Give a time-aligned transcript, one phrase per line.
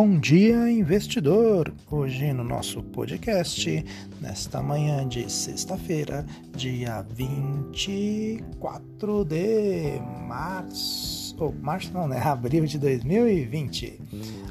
[0.00, 1.74] Bom dia, investidor!
[1.90, 3.84] Hoje no nosso podcast,
[4.20, 6.24] nesta manhã de sexta-feira,
[6.54, 12.20] dia 24 de março, ou oh, março não, né?
[12.22, 14.00] Abril de 2020.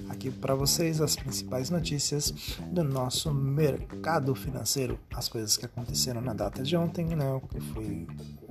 [0.10, 6.34] Aqui para vocês as principais notícias do nosso mercado financeiro, as coisas que aconteceram na
[6.34, 7.32] data de ontem, né?
[7.32, 8.06] O que foi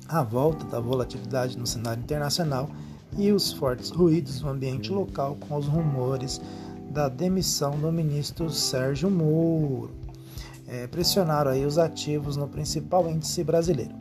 [0.08, 2.70] A volta da volatilidade no cenário internacional
[3.18, 6.40] e os fortes ruídos no ambiente local com os rumores
[6.90, 10.07] da demissão do ministro Sérgio Moro
[10.68, 13.96] é, pressionaram aí os ativos no principal índice brasileiro.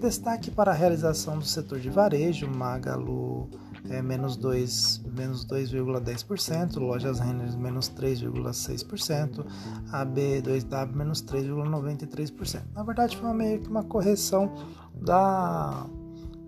[0.00, 3.48] Destaque para a realização do setor de varejo, Magalu
[3.90, 9.44] é, menos 2,10%, menos 2,10%, lojas Renner menos 3,6%,
[9.90, 12.62] a B2W menos 3,93%.
[12.74, 14.52] Na verdade foi meio que uma correção
[14.94, 15.86] da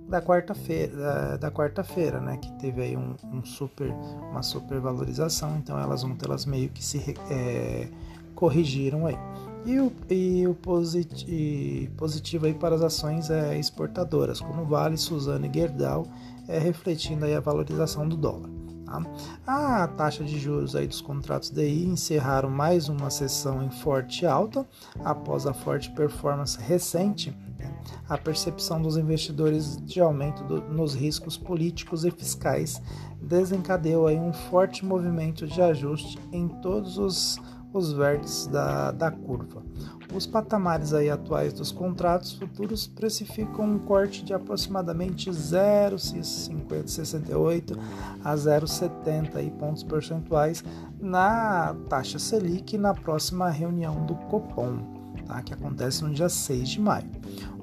[0.09, 3.91] da quarta-feira, da, da quarta-feira, né, que teve aí um, um, super,
[4.31, 7.88] uma super valorização, então elas ontem elas meio que se é,
[8.34, 9.16] corrigiram aí.
[9.64, 15.46] E o, e o posit, positivo aí para as ações é, exportadoras, como Vale, Suzano
[15.46, 16.06] e Gerdau,
[16.46, 18.50] é, refletindo aí a valorização do dólar.
[18.84, 19.02] Tá?
[19.46, 24.66] A taxa de juros aí dos contratos DI encerraram mais uma sessão em forte alta
[25.02, 27.30] após a forte performance recente.
[27.58, 27.74] Né?
[28.08, 32.80] A percepção dos investidores de aumento do, nos riscos políticos e fiscais
[33.20, 37.40] desencadeou aí um forte movimento de ajuste em todos os
[37.75, 39.62] os vértices da, da curva.
[40.14, 47.77] Os patamares aí atuais dos contratos futuros precificam um corte de aproximadamente 0,68
[48.22, 50.62] a 0,70 pontos percentuais
[51.00, 55.03] na taxa Selic na próxima reunião do Copom.
[55.26, 57.08] Tá, que acontece no dia 6 de maio.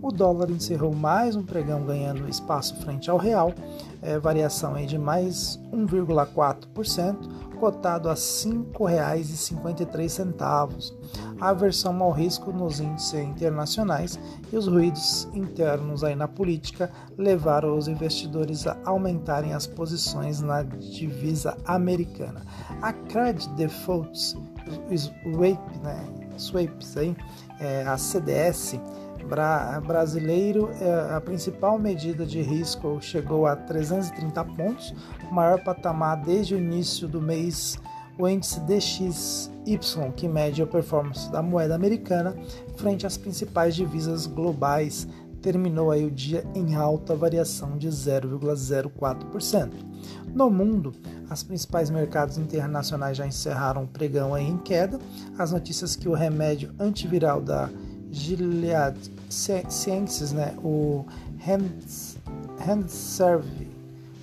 [0.02, 3.54] O dólar encerrou mais um pregão ganhando espaço frente ao real,
[4.02, 10.92] é, variação aí de mais 1,4%, cotado a R$ 5,53.
[11.40, 14.20] A aversão ao risco nos índices internacionais
[14.52, 20.64] e os ruídos internos aí na política levaram os investidores a aumentarem as posições na
[20.64, 22.42] divisa americana.
[22.82, 24.36] A Credit Defaults,
[24.90, 27.16] SWAP, né, swaps aí,
[27.60, 28.80] é, a CDS,
[29.28, 34.94] bra brasileiro, é, a principal medida de risco chegou a 330 pontos,
[35.32, 37.80] maior patamar desde o início do mês.
[38.20, 42.36] O índice DXY, que mede a performance da moeda americana
[42.76, 45.08] frente às principais divisas globais,
[45.42, 49.72] terminou aí o dia em alta variação de 0,04%.
[50.34, 50.94] No mundo,
[51.30, 55.00] os principais mercados internacionais já encerraram o pregão em queda.
[55.38, 57.70] As notícias que o remédio antiviral da
[58.12, 58.98] Gilead
[59.30, 61.06] Sciences, né, o
[62.66, 63.68] Handserve,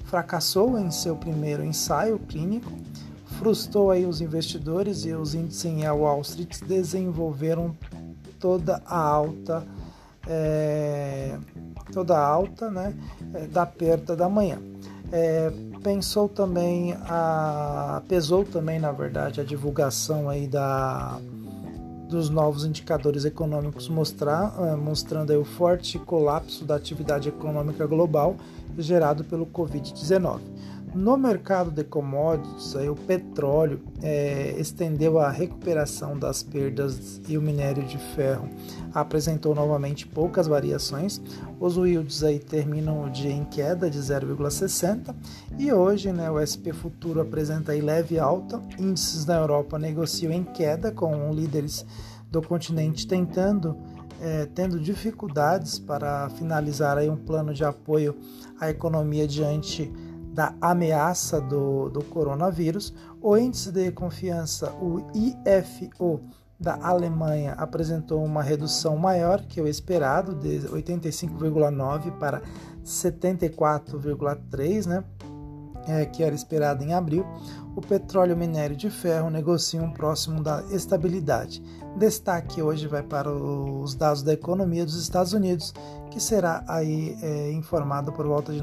[0.05, 2.73] fracassou em seu primeiro ensaio clínico,
[3.39, 7.77] frustrou aí os investidores e os índices em Wall Street desenvolveram
[8.39, 9.67] toda a alta
[10.29, 11.37] é,
[11.93, 12.95] toda alta né,
[13.35, 14.59] é, da perda da manhã.
[15.11, 15.51] É,
[15.83, 21.19] pensou também a pesou também na verdade a divulgação aí da
[22.09, 28.35] dos novos indicadores econômicos mostrar, eh, mostrando o forte colapso da atividade econômica global
[28.79, 30.41] gerado pelo Covid-19.
[30.99, 37.41] No mercado de commodities, aí, o petróleo é, estendeu a recuperação das perdas e o
[37.41, 38.49] minério de ferro
[38.93, 41.23] apresentou novamente poucas variações.
[41.61, 45.15] Os yields aí terminam o dia em queda de 0,60
[45.57, 48.61] e hoje né, o SP Futuro apresenta aí leve alta.
[48.77, 51.87] Índices na Europa negociam em queda com líderes
[52.29, 53.77] do continente tentando
[54.21, 58.17] é, tendo dificuldades para finalizar aí um plano de apoio
[58.61, 59.93] à economia diante
[60.39, 66.21] da ameaça do, do coronavírus, o índice de confiança, o IFO,
[66.61, 72.41] da Alemanha apresentou uma redução maior que o esperado, de 85,9 para
[72.85, 75.03] 74,3, né?
[75.89, 77.27] É, que era esperado em abril.
[77.75, 81.61] O petróleo e minério de ferro negociam próximo da estabilidade.
[81.97, 85.73] Destaque hoje vai para os dados da economia dos Estados Unidos,
[86.11, 88.61] que será aí é, informado por volta de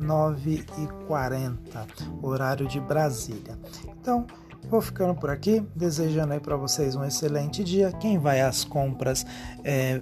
[0.00, 3.58] 9h30, 9h40, horário de Brasília.
[4.00, 4.26] Então,
[4.68, 7.92] vou ficando por aqui, desejando aí para vocês um excelente dia.
[7.92, 9.24] Quem vai às compras,
[9.62, 10.00] é,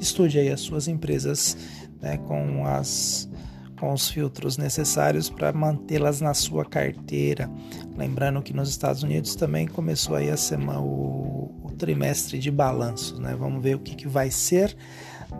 [0.00, 1.56] estude aí as suas empresas
[2.00, 3.28] né, com as
[3.78, 7.48] com os filtros necessários para mantê-las na sua carteira.
[7.96, 13.20] Lembrando que nos Estados Unidos também começou aí a semana, o, o trimestre de balanço,
[13.20, 13.36] né?
[13.38, 14.76] Vamos ver o que, que vai ser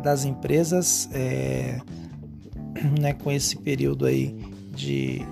[0.04, 1.80] das empresas é,
[3.00, 4.34] né, com esse período aí
[4.74, 5.22] de,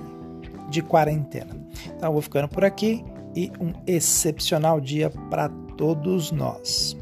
[0.71, 1.57] de quarentena.
[1.97, 3.05] Então, eu vou ficando por aqui
[3.35, 6.97] e um excepcional dia para todos nós.